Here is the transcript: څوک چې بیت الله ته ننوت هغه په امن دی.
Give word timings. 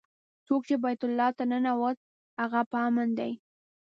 څوک 0.45 0.61
چې 0.69 0.75
بیت 0.83 1.01
الله 1.05 1.29
ته 1.37 1.43
ننوت 1.51 1.97
هغه 2.41 2.61
په 2.71 2.77
امن 2.87 3.09
دی. 3.19 3.31